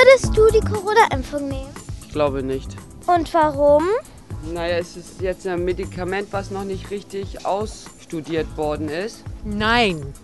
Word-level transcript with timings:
Würdest 0.00 0.36
du 0.36 0.46
die 0.50 0.60
Corona-Impfung 0.60 1.48
nehmen? 1.48 1.70
Ich 2.02 2.12
glaube 2.12 2.40
nicht. 2.42 2.68
Und 3.08 3.34
warum? 3.34 3.82
Naja, 4.44 4.78
es 4.78 4.96
ist 4.96 5.20
jetzt 5.20 5.44
ein 5.46 5.64
Medikament, 5.64 6.28
was 6.30 6.52
noch 6.52 6.62
nicht 6.62 6.92
richtig 6.92 7.44
ausstudiert 7.44 8.46
worden 8.56 8.88
ist. 8.90 9.24
Nein, 9.44 10.14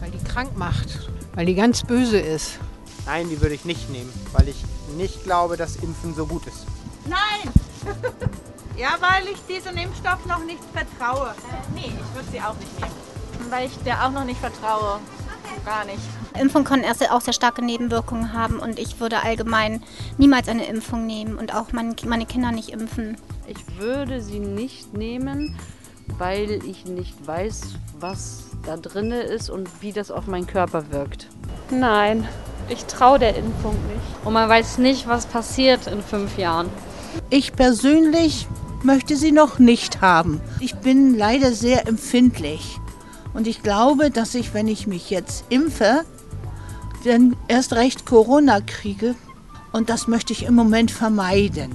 weil 0.00 0.10
die 0.12 0.22
krank 0.22 0.56
macht, 0.56 1.10
weil 1.34 1.46
die 1.46 1.56
ganz 1.56 1.82
böse 1.82 2.20
ist. 2.20 2.60
Nein, 3.04 3.28
die 3.28 3.40
würde 3.40 3.56
ich 3.56 3.64
nicht 3.64 3.90
nehmen, 3.90 4.12
weil 4.32 4.48
ich 4.48 4.62
nicht 4.96 5.24
glaube, 5.24 5.56
dass 5.56 5.74
Impfen 5.76 6.14
so 6.14 6.26
gut 6.26 6.46
ist. 6.46 6.64
Nein! 7.06 7.52
ja, 8.76 8.96
weil 9.00 9.26
ich 9.32 9.40
diesem 9.48 9.76
Impfstoff 9.76 10.24
noch 10.26 10.44
nicht 10.44 10.62
vertraue. 10.72 11.30
Äh, 11.30 11.74
nee, 11.74 11.86
ich 11.86 12.14
würde 12.14 12.30
sie 12.30 12.40
auch 12.40 12.54
nicht 12.54 12.80
nehmen. 12.80 13.50
Weil 13.50 13.66
ich 13.66 13.76
der 13.78 14.06
auch 14.06 14.12
noch 14.12 14.24
nicht 14.24 14.38
vertraue. 14.38 15.00
Gar 15.64 15.84
nicht. 15.86 15.98
Impfungen 16.40 16.64
können 16.64 16.84
erst 16.84 17.10
auch 17.10 17.20
sehr 17.20 17.32
starke 17.32 17.64
Nebenwirkungen 17.64 18.32
haben 18.32 18.58
und 18.58 18.78
ich 18.78 19.00
würde 19.00 19.22
allgemein 19.22 19.82
niemals 20.18 20.48
eine 20.48 20.66
Impfung 20.66 21.06
nehmen 21.06 21.38
und 21.38 21.54
auch 21.54 21.72
mein, 21.72 21.96
meine 22.06 22.26
Kinder 22.26 22.52
nicht 22.52 22.68
impfen. 22.68 23.16
Ich 23.46 23.78
würde 23.78 24.20
sie 24.20 24.38
nicht 24.38 24.94
nehmen, 24.94 25.56
weil 26.18 26.64
ich 26.64 26.84
nicht 26.84 27.14
weiß, 27.26 27.62
was 27.98 28.44
da 28.64 28.76
drin 28.76 29.10
ist 29.10 29.50
und 29.50 29.68
wie 29.80 29.92
das 29.92 30.10
auf 30.10 30.26
meinen 30.26 30.46
Körper 30.46 30.90
wirkt. 30.90 31.28
Nein, 31.70 32.28
ich 32.68 32.84
traue 32.84 33.18
der 33.18 33.36
Impfung 33.36 33.74
nicht. 33.88 34.24
Und 34.24 34.32
man 34.32 34.48
weiß 34.48 34.78
nicht, 34.78 35.08
was 35.08 35.26
passiert 35.26 35.86
in 35.86 36.02
fünf 36.02 36.38
Jahren. 36.38 36.68
Ich 37.30 37.52
persönlich 37.54 38.46
möchte 38.82 39.16
sie 39.16 39.32
noch 39.32 39.58
nicht 39.58 40.00
haben. 40.00 40.40
Ich 40.60 40.74
bin 40.76 41.16
leider 41.16 41.52
sehr 41.52 41.88
empfindlich. 41.88 42.78
Und 43.36 43.46
ich 43.46 43.62
glaube, 43.62 44.10
dass 44.10 44.34
ich, 44.34 44.54
wenn 44.54 44.66
ich 44.66 44.86
mich 44.86 45.10
jetzt 45.10 45.44
impfe, 45.50 46.04
dann 47.04 47.36
erst 47.48 47.74
recht 47.74 48.06
Corona 48.06 48.62
kriege. 48.62 49.14
Und 49.72 49.90
das 49.90 50.08
möchte 50.08 50.32
ich 50.32 50.46
im 50.46 50.54
Moment 50.54 50.90
vermeiden. 50.90 51.70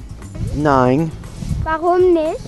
Nein. 0.55 1.11
Warum 1.63 2.13
nicht? 2.13 2.39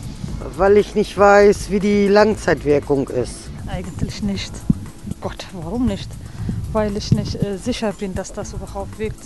Weil 0.58 0.78
ich 0.78 0.96
nicht 0.96 1.16
weiß, 1.16 1.70
wie 1.70 1.80
die 1.80 2.08
Langzeitwirkung 2.08 3.08
ist. 3.10 3.36
Eigentlich 3.68 4.24
nicht. 4.24 4.52
Gott, 5.22 5.46
warum 5.54 5.86
nicht? 5.86 6.10
Weil 6.72 6.98
ich 6.98 7.12
nicht 7.12 7.36
äh, 7.36 7.58
sicher 7.58 7.94
bin, 7.94 8.16
dass 8.16 8.34
das 8.34 8.54
überhaupt 8.54 8.98
wirkt. 8.98 9.24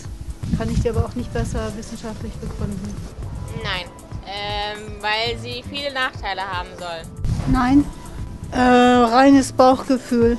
Kann 0.57 0.69
ich 0.69 0.81
dir 0.81 0.91
aber 0.91 1.05
auch 1.05 1.15
nicht 1.15 1.31
besser 1.33 1.71
wissenschaftlich 1.77 2.33
begründen. 2.33 2.93
Nein, 3.63 3.85
ähm, 4.25 4.95
weil 4.99 5.39
sie 5.39 5.63
viele 5.69 5.93
Nachteile 5.93 6.41
haben 6.41 6.69
soll. 6.77 7.03
Nein, 7.53 7.85
äh, 8.51 8.59
reines 8.59 9.51
Bauchgefühl. 9.51 10.37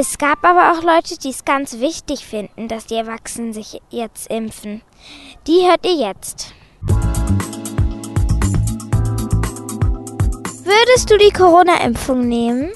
Es 0.00 0.16
gab 0.16 0.44
aber 0.44 0.70
auch 0.70 0.84
Leute, 0.84 1.18
die 1.18 1.30
es 1.30 1.44
ganz 1.44 1.80
wichtig 1.80 2.24
finden, 2.24 2.68
dass 2.68 2.86
die 2.86 2.94
Erwachsenen 2.94 3.52
sich 3.52 3.82
jetzt 3.90 4.30
impfen. 4.30 4.82
Die 5.48 5.66
hört 5.66 5.84
ihr 5.84 5.96
jetzt. 5.96 6.54
Würdest 10.62 11.10
du 11.10 11.18
die 11.18 11.32
Corona-Impfung 11.32 12.28
nehmen? 12.28 12.70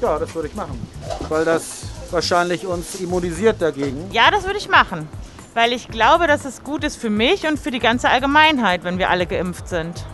Ja, 0.00 0.20
das 0.20 0.32
würde 0.34 0.46
ich 0.46 0.54
machen, 0.54 0.78
weil 1.28 1.44
das 1.44 1.86
wahrscheinlich 2.12 2.64
uns 2.64 2.94
immunisiert 3.00 3.60
dagegen. 3.60 4.08
Ja, 4.12 4.30
das 4.30 4.44
würde 4.44 4.58
ich 4.58 4.68
machen, 4.68 5.08
weil 5.58 5.72
ich 5.72 5.88
glaube, 5.88 6.28
dass 6.28 6.44
es 6.44 6.62
gut 6.62 6.84
ist 6.84 6.94
für 6.94 7.10
mich 7.10 7.44
und 7.44 7.58
für 7.58 7.72
die 7.72 7.80
ganze 7.80 8.08
Allgemeinheit, 8.08 8.84
wenn 8.84 8.96
wir 8.96 9.10
alle 9.10 9.26
geimpft 9.26 9.66
sind. 9.66 10.04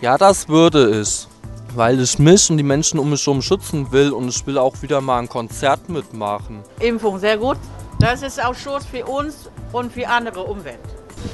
Ja, 0.00 0.16
das 0.16 0.48
würde 0.48 0.78
es 0.78 1.28
weil 1.74 2.00
ich 2.00 2.18
mich 2.18 2.50
und 2.50 2.58
die 2.58 2.62
Menschen 2.62 3.00
um 3.00 3.10
mich 3.10 3.26
herum 3.26 3.40
schützen 3.40 3.90
will 3.92 4.12
und 4.12 4.28
ich 4.28 4.46
will 4.46 4.58
auch 4.58 4.74
wieder 4.82 5.00
mal 5.00 5.18
ein 5.18 5.28
Konzert 5.28 5.88
mitmachen. 5.88 6.62
Impfung, 6.80 7.18
sehr 7.18 7.38
gut. 7.38 7.56
Das 7.98 8.20
ist 8.22 8.44
auch 8.44 8.54
Schutz 8.54 8.84
für 8.84 9.06
uns 9.06 9.48
und 9.72 9.90
für 9.90 10.06
andere 10.06 10.42
Umwelt. 10.42 10.78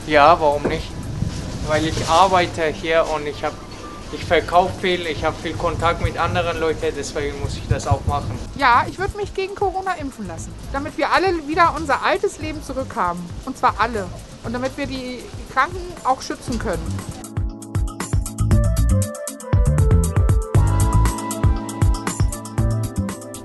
Ja, 0.06 0.40
warum 0.40 0.62
nicht? 0.62 0.88
Weil 1.66 1.86
ich 1.86 2.08
arbeite 2.08 2.66
hier 2.66 3.04
und 3.14 3.26
ich 3.26 3.42
habe 3.42 3.56
ich 4.12 4.24
verkaufe 4.24 4.72
viel, 4.80 5.06
ich 5.06 5.24
habe 5.24 5.36
viel 5.42 5.54
Kontakt 5.54 6.02
mit 6.02 6.18
anderen 6.18 6.58
Leuten, 6.58 6.92
deswegen 6.96 7.38
muss 7.40 7.56
ich 7.56 7.68
das 7.68 7.86
auch 7.86 8.04
machen. 8.06 8.38
Ja, 8.56 8.86
ich 8.88 8.98
würde 8.98 9.16
mich 9.16 9.34
gegen 9.34 9.54
Corona 9.54 9.92
impfen 9.94 10.26
lassen, 10.26 10.52
damit 10.72 10.96
wir 10.96 11.10
alle 11.12 11.46
wieder 11.46 11.74
unser 11.76 12.02
altes 12.02 12.38
Leben 12.38 12.62
zurückhaben. 12.62 13.20
Und 13.44 13.58
zwar 13.58 13.74
alle. 13.78 14.06
Und 14.44 14.52
damit 14.52 14.76
wir 14.76 14.86
die 14.86 15.20
Kranken 15.52 15.80
auch 16.04 16.22
schützen 16.22 16.58
können. 16.58 16.86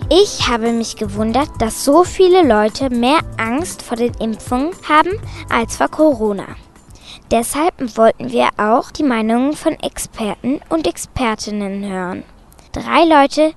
Ich 0.09 0.47
habe 0.47 0.72
mich 0.72 0.95
gewundert, 0.95 1.50
dass 1.57 1.84
so 1.84 2.03
viele 2.03 2.47
Leute 2.47 2.91
mehr 2.91 3.19
Angst 3.38 3.81
vor 3.81 3.97
den 3.97 4.13
Impfungen 4.16 4.72
haben 4.88 5.19
als 5.50 5.78
vor 5.78 5.88
Corona. 5.88 6.45
Deshalb 7.34 7.98
wollten 7.98 8.32
wir 8.32 8.50
auch 8.58 8.92
die 8.92 9.02
Meinungen 9.02 9.54
von 9.54 9.74
Experten 9.80 10.62
und 10.70 10.86
Expertinnen 10.86 11.84
hören. 11.84 12.24
Drei 12.74 13.06
Leute 13.06 13.54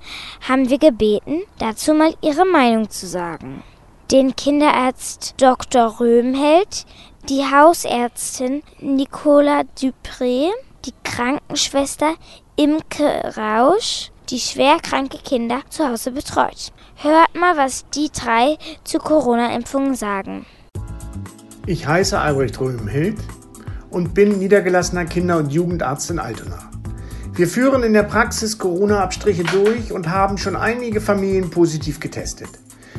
haben 0.48 0.70
wir 0.70 0.78
gebeten, 0.78 1.42
dazu 1.58 1.92
mal 1.92 2.14
ihre 2.22 2.46
Meinung 2.46 2.88
zu 2.88 3.06
sagen. 3.06 3.62
Den 4.10 4.34
Kinderarzt 4.34 5.34
Dr. 5.36 6.00
Röhmheld, 6.00 6.86
die 7.28 7.42
Hausärztin 7.42 8.62
Nicola 8.80 9.64
Dupré, 9.78 10.48
die 10.86 10.94
Krankenschwester 11.04 12.14
Imke 12.56 13.34
Rausch 13.36 14.10
die 14.30 14.40
schwerkranke 14.40 15.18
Kinder 15.18 15.60
zu 15.68 15.86
Hause 15.86 16.12
betreut. 16.12 16.72
Hört 16.96 17.34
mal, 17.34 17.58
was 17.58 17.84
die 17.90 18.10
drei 18.10 18.56
zu 18.84 18.98
Corona-Impfungen 18.98 19.94
sagen. 19.94 20.46
Ich 21.66 21.86
heiße 21.86 22.18
Albrecht 22.18 22.58
Röhmhild 22.58 23.18
und 23.90 24.14
bin 24.14 24.38
niedergelassener 24.38 25.04
Kinder- 25.04 25.38
und 25.38 25.52
Jugendarzt 25.52 26.10
in 26.10 26.18
Altona. 26.18 26.70
Wir 27.34 27.48
führen 27.48 27.82
in 27.82 27.92
der 27.92 28.02
Praxis 28.02 28.58
Corona-Abstriche 28.58 29.44
durch 29.44 29.92
und 29.92 30.08
haben 30.08 30.38
schon 30.38 30.56
einige 30.56 31.00
Familien 31.00 31.50
positiv 31.50 32.00
getestet. 32.00 32.48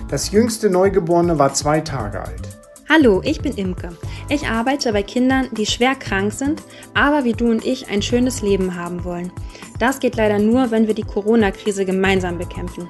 Das 0.10 0.32
jüngste 0.32 0.70
Neugeborene 0.70 1.40
war 1.40 1.54
zwei 1.54 1.82
Tage 1.82 2.22
alt. 2.22 2.42
Hallo, 2.90 3.22
ich 3.26 3.42
bin 3.42 3.54
Imke. 3.54 3.90
Ich 4.30 4.48
arbeite 4.48 4.94
bei 4.94 5.04
Kindern, 5.04 5.50
die 5.52 5.66
schwer 5.66 5.96
krank 5.96 6.32
sind, 6.32 6.64
aber 6.94 7.26
wie 7.26 7.34
du 7.34 7.50
und 7.50 7.66
ich 7.66 7.90
ein 7.90 8.02
schönes 8.02 8.42
Leben 8.42 8.76
haben 8.76 9.04
wollen. 9.04 9.32
Das 9.80 10.00
geht 10.00 10.16
leider 10.16 10.40
nur, 10.40 10.72
wenn 10.72 10.88
wir 10.88 10.94
die 10.94 11.04
Corona-Krise 11.04 11.84
gemeinsam 11.84 12.38
bekämpfen. 12.38 12.88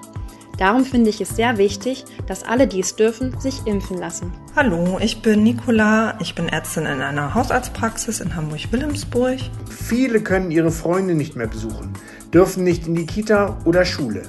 Darum 0.58 0.86
finde 0.86 1.12
ich 1.12 1.22
es 1.22 1.36
sehr 1.36 1.60
wichtig, 1.60 2.04
dass 2.26 2.44
alle, 2.44 2.68
die 2.68 2.80
es 2.80 2.96
dürfen, 2.96 3.40
sich 3.40 3.62
impfen 3.68 4.00
lassen. 4.00 4.34
Hallo, 4.56 4.98
ich 5.00 5.22
bin 5.22 5.44
Nicola. 5.44 6.18
Ich 6.20 6.34
bin 6.34 6.50
Ärztin 6.50 6.88
in 6.88 7.02
einer 7.02 7.36
Hausarztpraxis 7.36 8.22
in 8.22 8.36
Hamburg-Wilhelmsburg. 8.36 9.38
Viele 9.70 10.22
können 10.22 10.50
ihre 10.50 10.72
Freunde 10.72 11.14
nicht 11.14 11.36
mehr 11.36 11.46
besuchen, 11.46 11.94
dürfen 12.34 12.64
nicht 12.64 12.88
in 12.88 12.96
die 12.96 13.06
Kita 13.06 13.60
oder 13.66 13.86
Schule. 13.86 14.24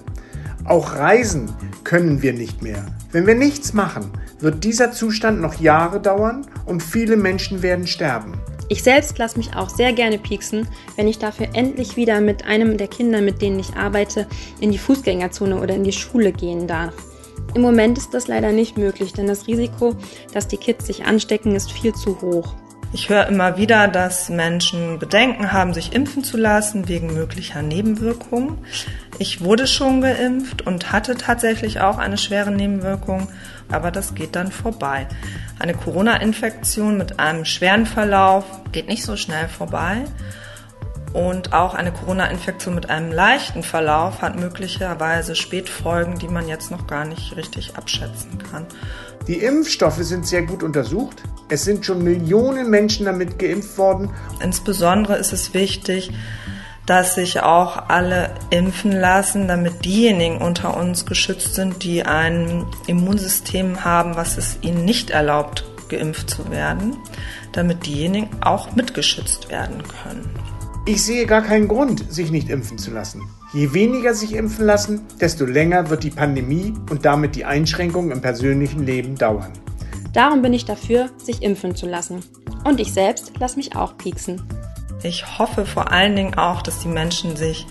Auch 0.65 0.97
reisen 0.97 1.51
können 1.83 2.21
wir 2.21 2.35
nicht 2.35 2.63
mehr. 2.63 2.85
Wenn 3.11 3.27
wir 3.27 3.35
nichts 3.35 3.73
machen, 3.73 4.11
wird 4.39 4.65
dieser 4.65 4.93
Zustand 4.93 5.41
noch 5.41 5.59
Jahre 5.59 5.99
dauern 5.99 6.47
und 6.67 6.83
viele 6.83 7.17
Menschen 7.17 7.63
werden 7.63 7.87
sterben. 7.87 8.35
Ich 8.71 8.83
selbst 8.83 9.17
lasse 9.17 9.39
mich 9.39 9.57
auch 9.57 9.71
sehr 9.71 9.95
gerne 9.95 10.19
pieksen, 10.19 10.69
wenn 10.97 11.09
ich 11.09 11.19
dafür 11.19 11.49
endlich 11.55 11.97
wieder 11.97 12.21
mit 12.21 12.45
einem 12.45 12.77
der 12.77 12.89
Kinder, 12.89 13.23
mit 13.23 13.41
denen 13.41 13.59
ich 13.59 13.77
arbeite, 13.77 14.27
in 14.61 14.71
die 14.71 14.79
Fußgängerzone 14.79 15.59
oder 15.59 15.75
in 15.75 15.85
die 15.85 15.93
Schule 15.93 16.33
gehen 16.33 16.67
darf. 16.67 16.93
Im 17.55 17.63
Moment 17.63 17.97
ist 17.97 18.13
das 18.13 18.29
leider 18.29 18.53
nicht 18.53 18.77
möglich, 18.77 19.15
denn 19.15 19.27
das 19.27 19.47
Risiko, 19.47 19.97
dass 20.35 20.49
die 20.49 20.59
Kids 20.59 20.87
sich 20.87 21.07
anstecken, 21.07 21.55
ist 21.55 21.73
viel 21.73 21.95
zu 21.95 22.21
hoch. 22.21 22.55
Ich 22.91 23.11
höre 23.11 23.27
immer 23.27 23.59
wieder, 23.59 23.87
dass 23.87 24.31
Menschen 24.31 24.99
Bedenken 24.99 25.53
haben, 25.53 25.75
sich 25.75 25.93
impfen 25.93 26.25
zu 26.25 26.39
lassen 26.39 26.89
wegen 26.89 27.13
möglicher 27.13 27.61
Nebenwirkungen. 27.61 28.59
Ich 29.19 29.43
wurde 29.43 29.67
schon 29.67 30.01
geimpft 30.01 30.67
und 30.67 30.91
hatte 30.91 31.17
tatsächlich 31.17 31.81
auch 31.81 31.99
eine 31.99 32.17
schwere 32.17 32.51
Nebenwirkung, 32.51 33.29
aber 33.71 33.91
das 33.91 34.15
geht 34.15 34.37
dann 34.37 34.51
vorbei. 34.51 35.07
Eine 35.59 35.75
Corona-Infektion 35.75 36.97
mit 36.97 37.21
einem 37.21 37.45
schweren 37.45 37.85
Verlauf 37.85 38.45
geht 38.73 38.89
nicht 38.89 39.05
so 39.05 39.17
schnell 39.17 39.49
vorbei. 39.49 40.05
Und 41.13 41.53
auch 41.53 41.75
eine 41.75 41.93
Corona-Infektion 41.93 42.75
mit 42.75 42.89
einem 42.89 43.13
leichten 43.13 43.63
Verlauf 43.63 44.23
hat 44.23 44.37
möglicherweise 44.37 45.35
Spätfolgen, 45.35 46.19
die 46.19 46.29
man 46.29 46.49
jetzt 46.49 46.71
noch 46.71 46.87
gar 46.87 47.05
nicht 47.05 47.37
richtig 47.37 47.77
abschätzen 47.77 48.39
kann. 48.51 48.67
Die 49.27 49.39
Impfstoffe 49.41 50.03
sind 50.03 50.27
sehr 50.27 50.43
gut 50.43 50.63
untersucht. 50.63 51.23
Es 51.51 51.65
sind 51.65 51.87
schon 51.87 52.05
Millionen 52.05 52.69
Menschen 52.69 53.07
damit 53.07 53.39
geimpft 53.39 53.79
worden. 53.79 54.11
Insbesondere 54.43 55.17
ist 55.17 55.33
es 55.33 55.55
wichtig, 55.55 56.11
dass 56.85 57.15
sich 57.15 57.41
auch 57.41 57.89
alle 57.89 58.31
impfen 58.51 58.93
lassen, 58.93 59.49
damit 59.49 59.85
diejenigen 59.85 60.39
unter 60.39 60.77
uns 60.77 61.07
geschützt 61.07 61.55
sind, 61.55 61.85
die 61.85 62.03
ein 62.05 62.67
Immunsystem 62.87 63.85
haben, 63.85 64.17
was 64.17 64.39
es 64.39 64.59
ihnen 64.63 64.85
nicht 64.85 65.11
erlaubt, 65.11 65.65
geimpft 65.89 66.31
zu 66.31 66.51
werden, 66.51 66.97
damit 67.53 67.87
diejenigen 67.87 68.29
auch 68.41 68.75
mitgeschützt 68.75 69.51
werden 69.51 69.83
können. 70.03 70.29
Ich 70.87 71.03
sehe 71.03 71.27
gar 71.27 71.43
keinen 71.43 71.69
Grund, 71.69 72.11
sich 72.11 72.31
nicht 72.31 72.49
impfen 72.49 72.79
zu 72.79 72.91
lassen. 72.91 73.23
Je 73.53 73.73
weniger 73.75 74.15
sich 74.15 74.35
impfen 74.35 74.65
lassen, 74.65 75.03
desto 75.21 75.45
länger 75.45 75.91
wird 75.91 76.05
die 76.05 76.11
Pandemie 76.11 76.75
und 76.91 77.05
damit 77.05 77.37
die 77.37 77.45
Einschränkungen 77.45 78.11
im 78.11 78.23
persönlichen 78.23 78.85
Leben 78.85 79.15
dauern. 79.15 79.53
Darum 80.19 80.43
bin 80.43 80.53
ich 80.53 80.65
dafür, 80.65 81.11
sich 81.17 81.43
impfen 81.43 81.77
zu 81.77 81.87
lassen. 81.87 82.25
Und 82.65 82.81
ich 82.81 82.93
selbst 82.93 83.31
lasse 83.39 83.55
mich 83.55 83.77
auch 83.77 83.97
pieksen. 83.97 84.43
Ich 85.05 85.39
hoffe 85.39 85.65
vor 85.65 85.93
allen 85.93 86.17
Dingen 86.17 86.35
auch, 86.35 86.61
dass 86.61 86.81
die 86.81 86.89
Menschen 86.89 87.37
sich 87.37 87.69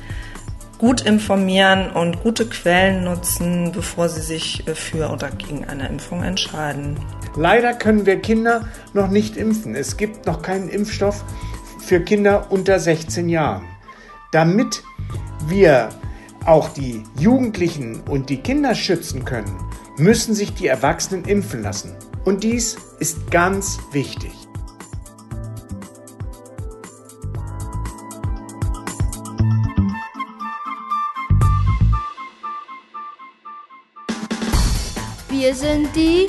gut 0.77 1.01
informieren 1.01 1.91
und 1.91 2.23
gute 2.23 2.47
Quellen 2.47 3.03
nutzen, 3.03 3.73
bevor 3.73 4.07
sie 4.07 4.21
sich 4.21 4.63
für 4.75 5.09
oder 5.09 5.29
gegen 5.29 5.65
eine 5.65 5.89
Impfung 5.89 6.23
entscheiden. 6.23 6.97
Leider 7.35 7.73
können 7.73 8.05
wir 8.05 8.21
Kinder 8.21 8.65
noch 8.93 9.09
nicht 9.09 9.35
impfen. 9.35 9.75
Es 9.75 9.97
gibt 9.97 10.25
noch 10.25 10.41
keinen 10.41 10.69
Impfstoff 10.69 11.25
für 11.81 11.99
Kinder 11.99 12.49
unter 12.49 12.79
16 12.79 13.27
Jahren. 13.27 13.65
Damit 14.31 14.83
wir 15.47 15.89
auch 16.45 16.69
die 16.69 17.03
Jugendlichen 17.19 18.03
und 18.03 18.29
die 18.29 18.37
Kinder 18.37 18.73
schützen 18.73 19.25
können, 19.25 19.53
müssen 19.97 20.33
sich 20.33 20.53
die 20.53 20.67
Erwachsenen 20.67 21.25
impfen 21.25 21.61
lassen. 21.61 21.93
Und 22.27 22.43
dies 22.43 22.75
ist 22.99 23.31
ganz 23.31 23.79
wichtig. 23.93 24.33
Wir 35.29 35.55
sind 35.55 35.95
die 35.95 36.27